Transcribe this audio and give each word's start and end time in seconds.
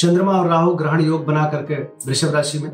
चंद्रमा 0.00 0.32
और 0.32 0.46
राहु 0.46 0.74
ग्रहण 0.74 1.00
योग 1.00 1.24
बना 1.24 1.44
करके 1.44 1.74
वृषभ 1.74 2.34
राशि 2.34 2.58
में, 2.58 2.70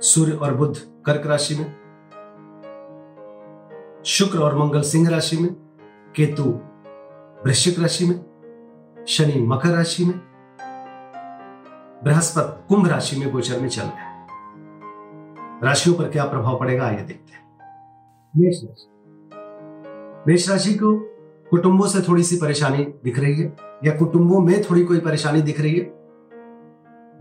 सूर्य 0.00 0.32
और 0.32 0.54
बुद्ध 0.54 0.76
कर्क 1.06 1.26
राशि 1.26 1.54
में, 1.54 1.64
शुक्र 4.04 4.38
और 4.38 4.58
मंगल 4.58 4.82
सिंह 4.82 5.08
राशि 5.08 5.36
में, 5.36 5.54
केतु 6.16 6.42
वृश्चिक 7.46 7.80
राशि 7.80 8.06
में, 8.06 8.24
शनि 9.08 9.42
मकर 9.42 9.68
राशि 9.68 10.04
में, 10.04 10.20
बृहस्पति 12.04 12.66
कुंभ 12.68 12.86
राशि 12.88 13.16
में 13.16 13.32
गोचर 13.32 13.60
में 13.60 13.68
चल 13.68 13.82
रहे 13.82 14.02
हैं। 14.02 14.26
राशियों 15.64 15.96
पर 15.96 16.08
क्या 16.08 16.24
प्रभाव 16.24 16.58
पड़ेगा 16.58 16.86
आइए 16.86 17.02
देखते 17.02 17.32
हैं। 17.32 17.48
मेष 18.36 18.64
राशि। 18.64 18.90
मेष 20.26 20.50
राशि 20.50 20.74
को 20.74 20.98
कुटुंबों 21.50 21.86
से 21.86 22.00
थोड़ी 22.00 22.22
सी 22.22 22.36
परेशानी 22.36 22.84
दिख 22.84 23.18
रही 23.18 23.40
है 23.40 23.56
या 23.84 23.96
कुटुंबों 23.96 24.40
में 24.40 24.62
थोड़ी 24.62 24.84
कोई 24.84 24.98
परेशानी 24.98 25.42
दिख 25.42 25.60
रही 25.60 25.78
है 25.78 26.01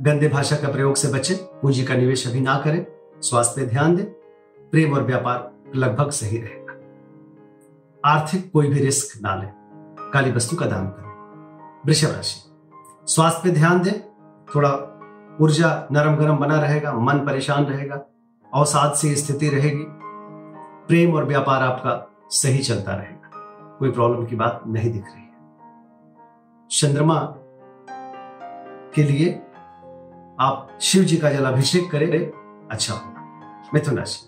गंदे 0.01 0.27
भाषा 0.27 0.55
का 0.55 0.71
प्रयोग 0.71 0.95
से 0.95 1.07
बचें, 1.07 1.35
पूंजी 1.61 1.83
का 1.83 1.95
निवेश 1.95 2.27
अभी 2.27 2.39
ना 2.39 2.57
करें, 2.57 2.85
स्वास्थ्य 3.21 3.61
पे 3.61 3.67
ध्यान 3.67 3.95
दें, 3.95 4.05
प्रेम 4.71 4.93
और 4.93 5.03
व्यापार 5.03 5.51
लगभग 5.75 6.09
सही 6.09 6.37
रहेगा। 6.37 6.73
आर्थिक 8.03 8.49
कोई 8.51 8.67
भी 8.67 8.79
रिस्क 8.79 9.21
ना 9.21 9.35
लें, 9.35 9.51
काली 10.13 10.31
वस्तु 10.31 10.55
का 10.55 10.65
दान 10.65 10.87
करें। 10.87 11.81
वृषभ 11.85 12.15
राशि, 12.15 12.39
स्वास्थ्य 13.07 13.41
पे 13.43 13.55
ध्यान 13.55 13.81
दें, 13.81 13.99
थोड़ा 14.47 14.71
ऊर्जा 15.41 15.69
नरम 15.91 16.15
गरम 16.15 16.37
बना 16.37 16.59
रहेगा, 16.61 16.93
मन 16.93 17.19
परेशान 17.19 17.65
रहेगा, 17.65 18.01
अवसाद 18.51 18.93
सी 18.93 19.15
स्थिति 19.15 19.49
रहेगी, 19.49 19.85
प्रेम 20.87 21.13
और 21.13 21.25
व्यापार 21.25 21.63
आपका 21.63 22.27
सही 22.31 22.59
चलता 22.59 22.95
रहेगा, 22.95 23.31
कोई 23.79 23.91
प्रॉब्लम 23.91 24.25
की 24.25 24.35
बात 24.35 24.63
नहीं 24.67 24.91
दिख 24.91 25.05
रही 25.05 25.21
है। 25.21 26.67
चंद्रमा 26.71 27.19
के 28.95 29.03
लिए 29.03 29.41
आप 30.39 30.77
शिव 30.81 31.03
जी 31.03 31.17
का 31.17 31.31
जलाभिषेक 31.31 31.91
करें 31.91 32.31
अच्छा 32.71 32.93
होगा। 32.93 33.69
मिथुन 33.73 33.97
राशि। 33.97 34.27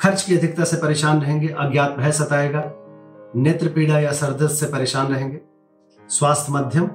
खर्च 0.00 0.22
की 0.22 0.36
अधिकता 0.36 0.64
से 0.64 0.76
परेशान 0.76 1.22
रहेंगे, 1.22 1.48
अज्ञात 1.48 1.90
भय 1.90 2.12
सताएगा, 2.12 2.72
नेत्र 3.36 3.68
पीड़ा 3.68 3.98
या 3.98 4.12
सरदर्द 4.12 4.50
से 4.50 4.66
परेशान 4.66 5.06
रहेंगे, 5.06 5.40
स्वास्थ्य 6.08 6.52
मध्यम, 6.52 6.86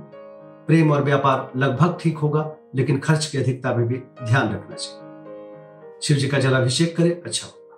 प्रेम 0.68 0.92
और 0.92 1.04
व्यापार 1.04 1.52
लगभग 1.56 1.98
ठीक 2.02 2.18
होगा, 2.18 2.52
लेकिन 2.76 3.00
खर्च 3.00 3.26
की 3.26 3.38
अधिकता 3.38 3.76
में 3.76 3.88
भी 3.88 3.96
ध्यान 3.98 4.54
रखना 4.54 4.76
चाहिए। 4.76 6.00
शिव 6.02 6.18
जी 6.18 6.28
का 6.28 6.40
जलाभिषेक 6.40 6.98
करें 6.98 7.22
अच्छा 7.22 7.48
होगा। 7.48 7.78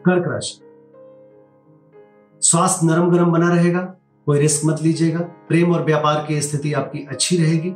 कर्क 0.00 0.24
राशि। 0.28 0.60
स्वास्थ्य 2.42 2.86
नरम 2.86 3.10
गरम 3.10 3.32
बना 3.32 3.52
रहेगा, 3.52 3.80
कोई 4.26 4.38
रिस्क 4.38 4.62
मत 4.64 4.82
लीजिएगा, 4.82 5.20
प्रेम 5.20 5.74
और 5.74 5.82
व्यापार 5.82 6.24
की 6.28 6.42
स्थिति 6.42 6.72
आपकी 6.72 7.06
अच्छी 7.10 7.36
रहेगी 7.36 7.74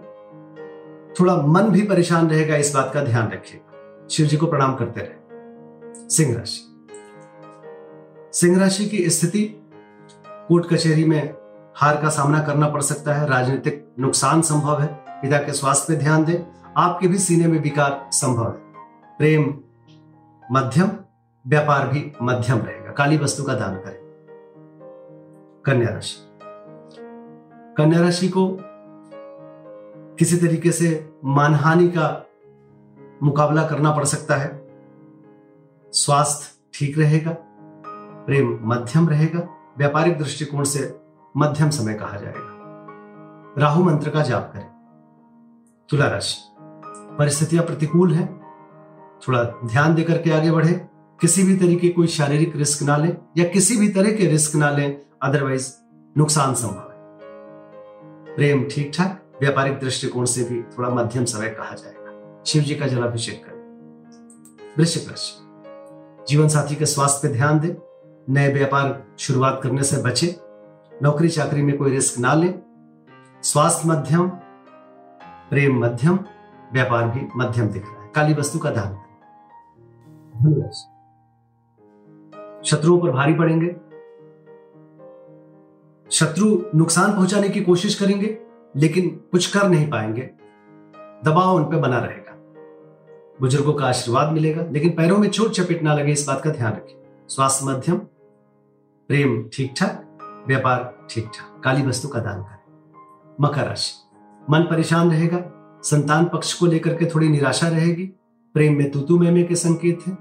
थोड़ा 1.20 1.36
मन 1.36 1.62
भी 1.62 1.82
परेशान 1.82 2.30
रहेगा, 2.30 2.56
इस 2.56 2.74
बात 2.74 2.90
का 2.94 3.04
ध्यान 3.04 3.28
रखिएगा। 3.28 3.72
शिव 4.10 4.26
जी 4.26 4.36
को 4.36 4.46
प्रणाम 4.46 4.74
करते 4.74 5.00
रहे। 5.00 5.26
सिंह 6.10 6.38
राशि। 6.38 6.88
सिंह 8.32 8.60
राशि 8.60 8.86
की 8.86 9.10
स्थिति, 9.10 9.70
कोर्ट 10.26 10.66
कचहरी 10.66 11.04
में 11.04 11.34
हार 11.76 12.02
का 12.02 12.08
सामना 12.08 12.42
करना 12.42 12.68
पड़ 12.68 12.82
सकता 12.82 13.14
है, 13.14 13.28
राजनीतिक 13.28 13.92
नुकसान 13.98 14.42
संभव 14.42 14.80
है, 14.80 15.04
पिता 15.08 15.38
के 15.38 15.52
स्वास्थ्य 15.52 15.94
पे 15.94 16.00
ध्यान 16.00 16.24
दें, 16.24 16.38
आपके 16.76 17.08
भी 17.08 17.18
सीने 17.18 17.46
में 17.46 17.62
विकार 17.62 18.08
संभव 18.12 18.44
है। 18.44 18.66
प्रेम 19.18 19.60
मध्यम, 20.52 20.90
व्यापार 21.46 21.88
भी 21.88 22.12
मध्यम 22.22 22.58
रहेगा, 22.58 22.92
काली 22.92 23.16
वस्तु 23.16 23.42
का 23.42 23.54
दान 23.54 23.74
करें। 23.74 24.06
कन्या 25.64 25.88
राशि। 25.88 26.38
कन्या 27.76 28.00
राशि 28.00 28.28
को 28.28 28.58
किसी 30.18 30.36
तरीके 30.36 30.72
से 30.72 31.10
मानहानि 31.24 31.88
का 31.88 32.26
मुकाबला 33.22 33.66
करना 33.66 33.90
पड़ 33.90 34.04
सकता 34.04 34.36
है। 34.36 34.66
स्वास्थ्य 35.92 36.68
ठीक 36.74 36.98
रहेगा, 36.98 37.36
प्रेम 38.26 38.58
मध्यम 38.62 39.08
रहेगा, 39.08 39.48
व्यापारिक 39.78 40.18
दृष्टिकोण 40.18 40.64
से 40.64 40.98
मध्यम 41.36 41.70
समय 41.70 41.94
कहा 41.94 42.16
जाएगा। 42.16 43.54
राहु 43.58 43.84
मंत्र 43.84 44.10
का 44.10 44.22
जाप 44.22 44.50
करें। 44.54 44.66
तुला 45.88 46.06
राशि, 46.06 46.36
परिस्थितियाँ 47.18 47.64
प्रतिकूल 47.64 48.14
है, 48.14 48.26
थोड़ा 49.28 49.42
ध्यान 49.44 49.94
देकर 49.94 50.18
के 50.18 50.30
आगे 50.30 50.50
बढ़े, 50.50 50.72
किसी 51.20 51.42
भी 51.42 51.56
तरीके 51.56 51.88
कोई 51.88 52.06
शारीरिक 52.06 52.56
रिस्क 52.56 52.82
ना 52.82 52.96
लें 52.96 53.16
या 53.36 53.44
किसी 53.44 53.76
भी 53.76 53.88
तरह 53.88 54.12
के 54.12 54.26
रिस्क 54.26 54.56
ना 54.56 54.70
लें 54.70 55.00
अदरवाइज़ 55.22 55.72
नुकसान 56.18 56.54
संभव 56.54 56.74
है। 56.74 56.96
प्रेम 58.36 58.68
ठीक 58.70 58.92
ठाक 58.94 59.22
व्यापारिक 59.40 59.78
दृष्टिकोण 59.78 60.24
से 60.24 60.44
भी 60.44 60.62
थोड़ा 60.62 60.88
मध्यम 60.88 61.24
समय 61.24 61.48
कहा 61.48 61.74
जाएगा। 61.74 62.42
शिव 62.46 62.62
जी 62.62 62.74
का 62.74 62.86
जलाभिषेक 62.86 63.44
करें। 63.44 63.56
वृश्चिक 64.78 65.08
राशि। 65.08 65.46
जीवन 66.28 66.48
साथी 66.48 66.74
के 66.74 66.86
स्वास्थ्य 66.86 67.28
पे 67.28 67.34
ध्यान 67.34 67.60
दें। 67.60 67.74
नए 68.34 68.52
व्यापार 68.52 69.04
शुरुआत 69.18 69.60
करने 69.62 69.82
से 69.82 70.02
बचे। 70.02 70.36
नौकरी 71.02 71.28
चाकरी 71.28 71.62
में 71.62 71.78
कोई 71.78 71.90
रिस्क 71.90 72.18
ना 72.18 72.34
लें। 72.34 72.62
स्वास्थ्य 73.42 73.88
मध्यम, 73.88 74.28
प्रेम 75.50 75.80
मध्यम, 75.80 76.18
व्यापार 76.72 77.08
भी 77.08 77.28
मध्यम 77.36 77.68
दिख 77.68 77.82
रहा 77.82 78.02
है। 78.02 78.12
काली 78.14 78.34
वस्तु 78.34 78.58
का 78.58 78.70
दान 78.70 79.02
शत्रुओं 82.64 83.00
पर 83.00 83.10
भारी 83.10 83.34
पड़ेंगे। 83.34 83.76
शत्रु 86.10 86.62
नुकसान 86.74 87.12
पहुँचाने 87.12 87.48
की 87.48 87.60
कोशिश 87.60 87.94
करेंगे। 87.94 88.45
लेकिन 88.76 89.08
कुछ 89.08 89.56
कर 89.56 89.68
नहीं 89.68 89.90
पाएँगे। 89.90 90.30
दबाव 91.24 91.56
उन 91.56 91.64
पर 91.64 91.76
बना 91.76 91.98
रहेगा। 91.98 92.32
बुज़ुर्गों 93.40 93.74
का 93.74 93.86
आशीर्वाद 93.86 94.32
मिलेगा, 94.32 94.62
लेकिन 94.62 94.90
पैरों 94.90 95.18
में 95.18 95.28
चोट 95.28 95.50
चपेट 95.50 95.82
ना 95.82 95.94
लगे, 95.94 96.12
इस 96.12 96.26
बात 96.28 96.42
का 96.42 96.50
ध्यान 96.50 96.72
रखें। 96.72 97.26
स्वास्थ्य 97.28 97.66
मध्यम, 97.66 97.96
प्रेम 99.08 99.50
ठीक 99.52 99.74
ठाक 99.76 100.02
व्यापार 100.46 101.06
ठीक 101.10 101.24
ठाक 101.24 101.62
काली 101.64 101.82
वस्तु 101.82 102.08
का 102.08 102.20
दान 102.20 102.42
करें। 102.42 102.56
मकर 103.40 103.64
राशि। 103.64 103.92
मन 104.50 104.60
परेशान 104.60 105.10
रहेगा, 105.10 105.52
संतान 105.82 106.24
पक्ष 106.24 106.54
को 106.54 106.66
लेकर 106.66 106.94
के 106.94 107.06
थोड़ी 107.06 107.28
निराशा 107.28 107.68
रहेगी, 107.68 108.06
प्रेम 108.54 108.78
में 108.78 108.90
तूतु 108.90 109.18
मेमे 109.18 109.42
के 109.42 109.54
संकेत 109.54 110.00
हैं। 110.06 110.18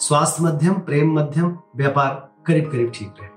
स्वास्थ्य 0.00 0.44
मध्यम, 0.44 0.74
प्रेम 0.74 1.12
मध्यम, 1.12 1.58
व्यापार 1.76 2.34
करीब 2.46 2.70
करीब 2.70 2.92
ठीक 2.94 3.14
रहेगा। 3.20 3.36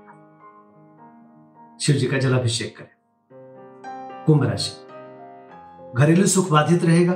शिव 1.80 1.96
जी 1.96 2.06
का 2.06 2.18
जलाभिषेक 2.18 2.76
करें। 2.76 2.99
कुंभ 4.26 4.44
राशि। 4.44 4.86
घरेलू 5.96 6.26
सुख 6.26 6.50
बाधित 6.50 6.84
रहेगा। 6.84 7.12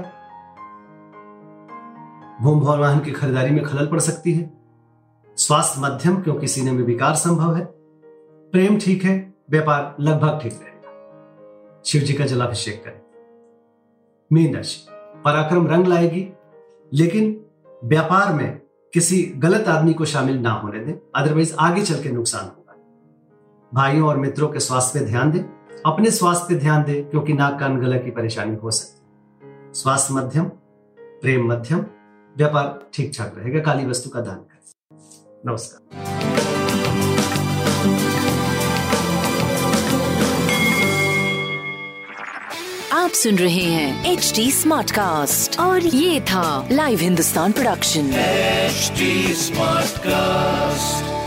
भूम 2.42 2.60
भवन 2.60 2.78
वाहन 2.78 3.00
की 3.00 3.10
खरीदारी 3.10 3.50
में 3.50 3.64
खलल 3.64 3.86
पड़ 3.86 4.00
सकती 4.00 4.32
है। 4.32 4.52
स्वास्थ्य 5.36 5.80
मध्यम, 5.80 6.22
क्योंकि 6.22 6.48
सीने 6.48 6.72
में 6.72 6.82
विकार 6.82 7.14
संभव 7.14 7.54
है। 7.54 7.64
प्रेम 8.52 8.78
ठीक 8.78 9.04
है, 9.04 9.34
व्यापार 9.50 9.96
लगभग 10.00 10.40
ठीक 10.42 10.52
रहेगा। 10.52 11.82
शिव 11.84 12.02
जी 12.02 12.12
का 12.12 12.26
जलाभिषेक 12.26 12.84
करें। 12.84 13.00
मीन 14.32 14.56
राशि। 14.56 14.86
पराक्रम 15.24 15.66
रंग 15.66 15.86
लाएगी, 15.86 16.32
लेकिन 16.92 17.46
व्यापार 17.84 18.32
में 18.32 18.60
किसी 18.94 19.22
गलत 19.22 19.68
आदमी 19.68 19.94
को 19.94 20.04
शामिल 20.04 20.38
ना 20.38 20.50
होने 20.50 20.80
दें 20.80 20.92
अदरवाइज़ 21.14 21.56
आगे 21.60 21.82
चल 21.82 22.02
के 22.02 22.08
नुकसान 22.08 22.44
होगा। 22.44 22.74
भाइयों 23.74 24.08
और 24.08 24.16
मित्रों 24.16 24.48
के 24.48 24.60
स्वास्थ्य 24.60 25.00
पे 25.00 25.06
ध्यान 25.06 25.30
दें। 25.30 25.63
अपने 25.86 26.10
स्वास्थ्य 26.10 26.54
ध्यान 26.54 26.82
दें 26.82 27.10
क्योंकि 27.10 27.32
नाक 27.32 27.58
कान 27.60 27.80
गला 27.80 27.96
की 27.96 28.10
परेशानी 28.10 28.56
हो 28.56 28.70
सकती 28.70 29.46
है। 29.46 29.72
स्वास्थ्य 29.72 30.14
मध्यम 30.14 30.44
प्रेम 30.98 31.46
मध्यम 31.48 31.78
व्यापार 32.36 32.90
ठीक 32.94 33.12
ठाक 33.18 33.34
रहेगा 33.38 33.60
काली 33.60 33.86
वस्तु 33.86 34.10
का 34.10 34.20
दान 34.20 34.36
करें। 34.36 35.50
नमस्कार। 35.50 36.02
आप 42.92 43.10
सुन 43.10 43.36
रहे 43.36 43.64
हैं 43.64 44.12
एच 44.12 44.32
डी 44.36 44.50
स्मार्ट 44.52 44.90
कास्ट 44.90 45.60
और 45.60 45.80
ये 45.80 46.20
था 46.20 46.68
live 46.72 46.98
Hindustan 46.98 47.52
production 47.52 48.10
H 48.14 48.92
smart 49.36 50.00
Smartcast. 50.04 51.23